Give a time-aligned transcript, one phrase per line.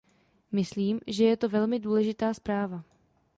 [0.51, 2.83] Myslím, že je to velmi důležitá zpráva.